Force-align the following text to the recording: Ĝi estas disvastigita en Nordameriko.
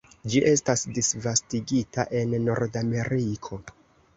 Ĝi 0.33 0.39
estas 0.51 0.85
disvastigita 0.95 2.07
en 2.23 2.35
Nordameriko. 2.49 3.63